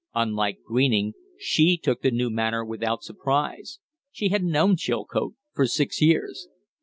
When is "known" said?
4.43-4.75